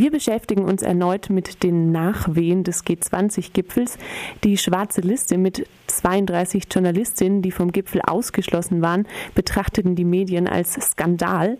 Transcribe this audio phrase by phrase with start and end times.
[0.00, 3.98] Wir beschäftigen uns erneut mit den Nachwehen des G20-Gipfels.
[4.44, 10.72] Die schwarze Liste mit 32 Journalistinnen, die vom Gipfel ausgeschlossen waren, betrachteten die Medien als
[10.72, 11.58] Skandal.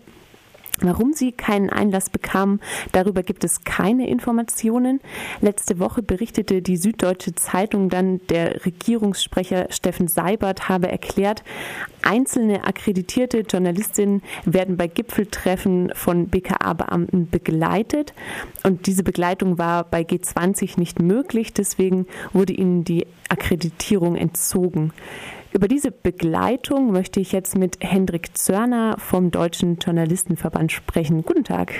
[0.79, 2.59] Warum sie keinen Einlass bekamen,
[2.91, 4.99] darüber gibt es keine Informationen.
[5.41, 11.43] Letzte Woche berichtete die Süddeutsche Zeitung dann, der Regierungssprecher Steffen Seibert habe erklärt,
[12.01, 18.13] einzelne akkreditierte Journalistinnen werden bei Gipfeltreffen von BKA-Beamten begleitet.
[18.63, 24.93] Und diese Begleitung war bei G20 nicht möglich, deswegen wurde ihnen die Akkreditierung entzogen.
[25.53, 31.23] Über diese Begleitung möchte ich jetzt mit Hendrik Zörner vom Deutschen Journalistenverband sprechen.
[31.23, 31.73] Guten Tag.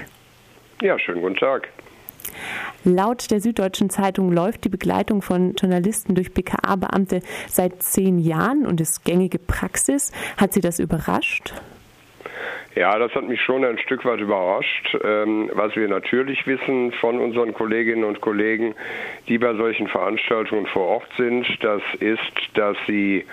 [0.82, 1.70] Ja, schönen guten Tag.
[2.84, 8.82] Laut der Süddeutschen Zeitung läuft die Begleitung von Journalisten durch BKA-Beamte seit zehn Jahren und
[8.82, 10.12] ist gängige Praxis.
[10.36, 11.54] Hat Sie das überrascht?
[12.76, 14.98] Ja, das hat mich schon ein Stück weit überrascht.
[15.04, 18.76] Ähm, was wir natürlich wissen von unseren Kolleginnen und Kollegen,
[19.28, 23.26] die bei solchen Veranstaltungen vor Ort sind, das ist, dass sie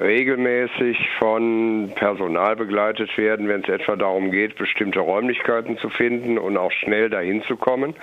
[0.00, 6.56] regelmäßig von Personal begleitet werden, wenn es etwa darum geht, bestimmte Räumlichkeiten zu finden und
[6.56, 7.94] auch schnell dahin zu kommen.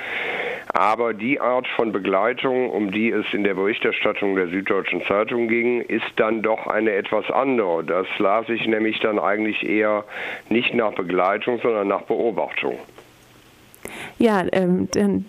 [0.68, 5.82] Aber die Art von Begleitung, um die es in der Berichterstattung der Süddeutschen Zeitung ging,
[5.82, 7.84] ist dann doch eine etwas andere.
[7.84, 10.04] Das las ich nämlich dann eigentlich eher
[10.50, 12.78] nicht nach Begleitung, sondern nach Beobachtung.
[14.18, 15.26] Ja, ähm, dann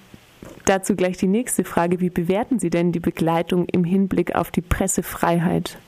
[0.65, 2.01] dazu gleich die nächste Frage.
[2.01, 5.79] Wie bewerten Sie denn die Begleitung im Hinblick auf die Pressefreiheit?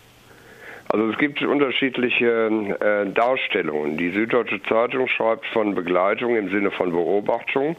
[0.91, 3.99] Also es gibt unterschiedliche äh, Darstellungen.
[3.99, 7.77] Die Süddeutsche Zeitung schreibt von Begleitung im Sinne von Beobachtung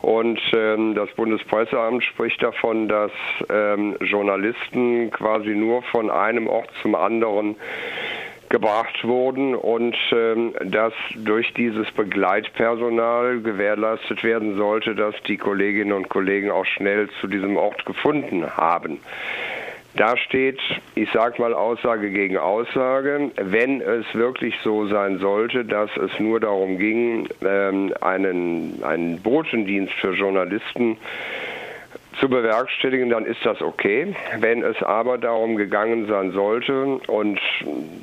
[0.00, 3.12] und ähm, das Bundespresseamt spricht davon, dass
[3.50, 7.56] ähm, Journalisten quasi nur von einem Ort zum anderen
[8.48, 16.08] gebracht wurden und ähm, dass durch dieses Begleitpersonal gewährleistet werden sollte, dass die Kolleginnen und
[16.08, 19.00] Kollegen auch schnell zu diesem Ort gefunden haben.
[19.98, 20.60] Da steht,
[20.94, 26.38] ich sage mal Aussage gegen Aussage, wenn es wirklich so sein sollte, dass es nur
[26.38, 30.98] darum ging, ähm, einen, einen Botendienst für Journalisten
[32.20, 34.14] zu bewerkstelligen, dann ist das okay.
[34.38, 37.40] Wenn es aber darum gegangen sein sollte, und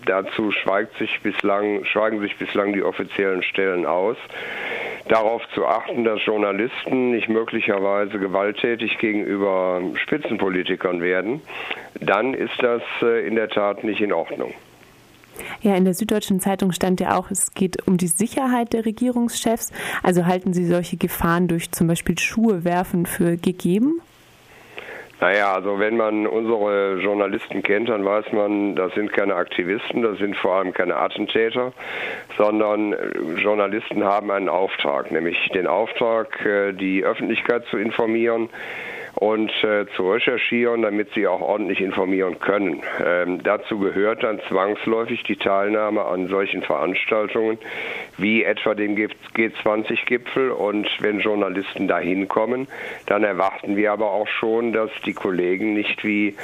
[0.06, 4.18] dazu schweigt sich bislang, schweigen sich bislang die offiziellen Stellen aus,
[5.08, 11.42] darauf zu achten, dass Journalisten nicht möglicherweise gewalttätig gegenüber Spitzenpolitikern werden,
[12.00, 14.54] dann ist das äh, in der Tat nicht in Ordnung.
[15.62, 19.72] Ja, in der Süddeutschen Zeitung stand ja auch, es geht um die Sicherheit der Regierungschefs.
[20.02, 24.02] Also halten Sie solche Gefahren durch zum Beispiel Schuhe werfen für gegeben?
[25.22, 30.18] Naja, also wenn man unsere Journalisten kennt, dann weiß man, das sind keine Aktivisten, das
[30.18, 31.72] sind vor allem keine Attentäter,
[32.38, 32.98] sondern äh,
[33.38, 38.50] Journalisten haben einen Auftrag, nämlich den Auftrag, äh, die Öffentlichkeit zu informieren
[39.16, 42.82] und äh, zu recherchieren, damit sie auch ordentlich informieren können.
[43.04, 47.58] Ähm, dazu gehört dann zwangsläufig die Teilnahme an solchen Veranstaltungen
[48.18, 50.52] wie etwa dem G20-Gipfel.
[50.52, 52.68] Und wenn Journalisten dahin kommen,
[53.06, 56.36] dann erwarten wir aber auch schon, dass die Kollegen nicht wie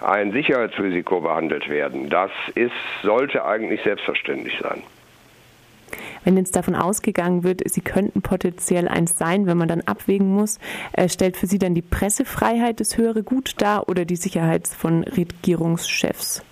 [0.00, 2.10] ein Sicherheitsrisiko behandelt werden.
[2.10, 2.72] Das ist,
[3.02, 4.82] sollte eigentlich selbstverständlich sein.
[6.26, 10.58] Wenn jetzt davon ausgegangen wird, sie könnten potenziell eins sein, wenn man dann abwägen muss,
[10.92, 15.04] äh, stellt für Sie dann die Pressefreiheit das höhere Gut dar oder die Sicherheit von
[15.04, 16.44] Regierungschefs?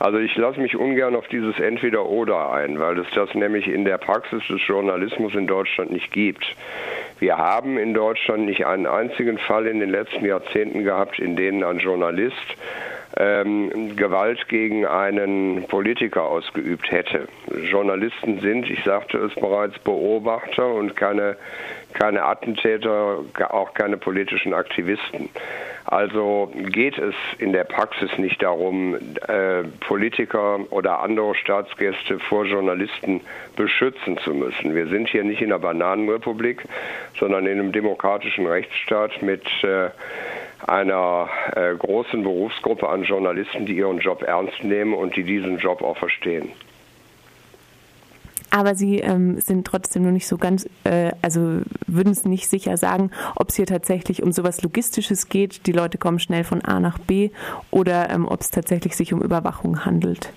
[0.00, 3.98] Also ich lasse mich ungern auf dieses Entweder-Oder ein, weil es das nämlich in der
[3.98, 6.44] Praxis des Journalismus in Deutschland nicht gibt.
[7.20, 11.62] Wir haben in Deutschland nicht einen einzigen Fall in den letzten Jahrzehnten gehabt, in denen
[11.62, 12.56] ein Journalist
[13.16, 17.28] ähm, Gewalt gegen einen Politiker ausgeübt hätte.
[17.70, 21.36] Journalisten sind, ich sagte es bereits, Beobachter und keine,
[21.92, 23.18] keine Attentäter,
[23.50, 25.28] auch keine politischen Aktivisten.
[25.86, 28.94] Also geht es in der Praxis nicht darum,
[29.28, 33.20] äh, Politiker oder andere Staatsgäste vor Journalisten
[33.54, 34.74] beschützen zu müssen.
[34.74, 36.64] Wir sind hier nicht in einer Bananenrepublik,
[37.18, 39.90] sondern in einem demokratischen Rechtsstaat mit äh,
[40.68, 45.82] einer äh, großen Berufsgruppe an Journalisten, die ihren Job ernst nehmen und die diesen Job
[45.82, 46.50] auch verstehen.
[48.50, 52.76] Aber Sie ähm, sind trotzdem noch nicht so ganz, äh, also würden es nicht sicher
[52.76, 56.78] sagen, ob es hier tatsächlich um sowas Logistisches geht, die Leute kommen schnell von A
[56.78, 57.30] nach B,
[57.72, 60.32] oder ähm, ob es tatsächlich sich um Überwachung handelt.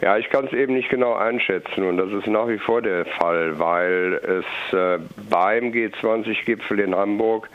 [0.00, 3.04] Ja, ich kann es eben nicht genau einschätzen und das ist nach wie vor der
[3.04, 7.50] Fall, weil es äh, beim G20-Gipfel in Hamburg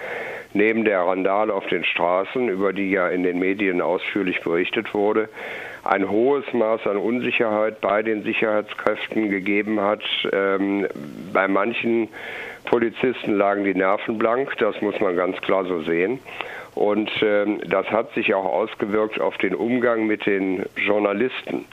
[0.55, 5.29] neben der Randale auf den Straßen, über die ja in den Medien ausführlich berichtet wurde,
[5.83, 10.01] ein hohes Maß an Unsicherheit bei den Sicherheitskräften gegeben hat.
[10.31, 10.87] Ähm,
[11.31, 12.07] bei manchen
[12.65, 16.19] Polizisten lagen die Nerven blank, das muss man ganz klar so sehen.
[16.73, 21.65] Und ähm, das hat sich auch ausgewirkt auf den Umgang mit den Journalisten.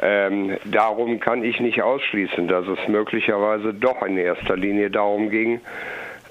[0.00, 5.60] Ähm, darum kann ich nicht ausschließen, dass es möglicherweise doch in erster Linie darum ging,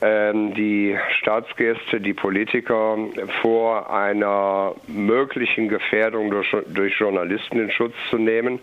[0.01, 2.97] die Staatsgäste, die Politiker
[3.43, 8.59] vor einer möglichen Gefährdung durch, durch, Journalisten in Schutz zu nehmen.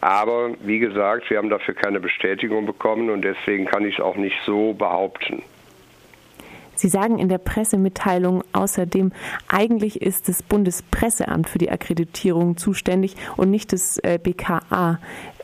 [0.00, 4.14] Aber wie gesagt, wir haben dafür keine Bestätigung bekommen und deswegen kann ich es auch
[4.14, 5.42] nicht so behaupten.
[6.76, 9.10] Sie sagen in der Pressemitteilung außerdem,
[9.48, 15.00] eigentlich ist das Bundespresseamt für die Akkreditierung zuständig und nicht das äh, BKA.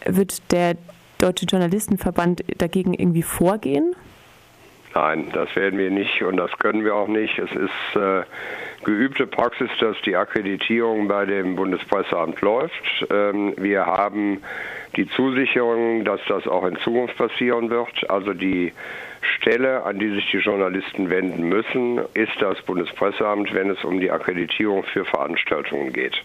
[0.07, 0.77] Wird der
[1.19, 3.97] Deutsche Journalistenverband dagegen irgendwie vorgehen?
[4.95, 7.39] Nein, das werden wir nicht und das können wir auch nicht.
[7.39, 8.23] Es ist äh,
[8.85, 13.07] geübte Praxis, dass die Akkreditierung bei dem Bundespresseamt läuft.
[13.11, 14.43] Ähm, wir haben
[14.97, 18.11] die Zusicherung, dass das auch in Zukunft passieren wird.
[18.11, 18.73] Also die
[19.23, 24.11] Stelle, an die sich die Journalisten wenden müssen, ist das Bundespresseamt, wenn es um die
[24.11, 26.21] Akkreditierung für Veranstaltungen geht.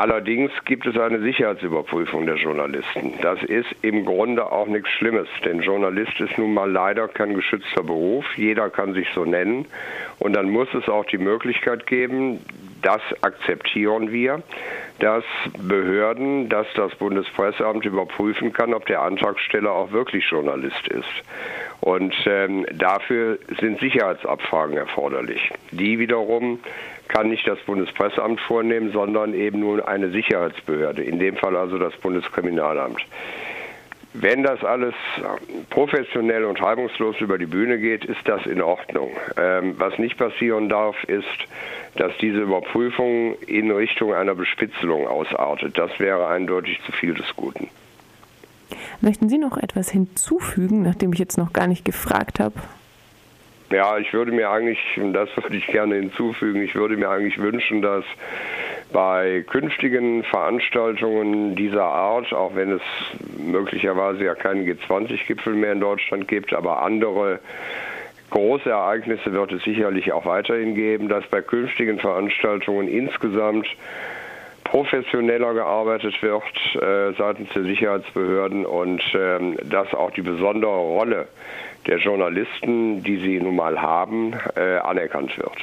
[0.00, 3.12] Allerdings gibt es eine Sicherheitsüberprüfung der Journalisten.
[3.20, 7.82] Das ist im Grunde auch nichts Schlimmes, denn Journalist ist nun mal leider kein geschützter
[7.82, 8.24] Beruf.
[8.34, 9.66] Jeder kann sich so nennen.
[10.18, 12.40] Und dann muss es auch die Möglichkeit geben,
[12.80, 14.42] das akzeptieren wir,
[15.00, 15.24] dass
[15.58, 21.10] Behörden, dass das Bundespresseamt überprüfen kann, ob der Antragsteller auch wirklich Journalist ist.
[21.82, 25.50] Und ähm, dafür sind Sicherheitsabfragen erforderlich.
[25.72, 26.58] Die wiederum
[27.10, 31.94] kann nicht das Bundespresseamt vornehmen, sondern eben nur eine Sicherheitsbehörde, in dem Fall also das
[31.96, 33.04] Bundeskriminalamt.
[34.12, 34.94] Wenn das alles
[35.70, 39.10] professionell und reibungslos über die Bühne geht, ist das in Ordnung.
[39.36, 41.26] Ähm, was nicht passieren darf, ist,
[41.96, 45.78] dass diese Überprüfung in Richtung einer Bespitzelung ausartet.
[45.78, 47.68] Das wäre eindeutig zu viel des Guten.
[49.00, 52.54] Möchten Sie noch etwas hinzufügen, nachdem ich jetzt noch gar nicht gefragt habe?
[53.72, 57.38] Ja, ich würde mir eigentlich, und das würde ich gerne hinzufügen, ich würde mir eigentlich
[57.38, 58.04] wünschen, dass
[58.92, 62.82] bei künftigen Veranstaltungen dieser Art, auch wenn es
[63.38, 67.38] möglicherweise ja keinen G20-Gipfel mehr in Deutschland gibt, aber andere
[68.30, 73.68] große Ereignisse wird es sicherlich auch weiterhin geben, dass bei künftigen Veranstaltungen insgesamt
[74.64, 76.42] professioneller gearbeitet wird
[76.74, 81.28] äh, seitens der Sicherheitsbehörden und ähm, dass auch die besondere Rolle
[81.86, 85.56] der Journalisten, die sie nun mal haben, äh, anerkannt wird.